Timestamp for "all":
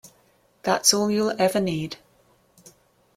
0.95-1.11